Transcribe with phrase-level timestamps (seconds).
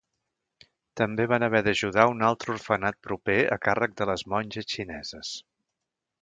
[1.01, 5.37] També van haver d'ajudar a un altre orfenat proper a càrrec de les monges xineses.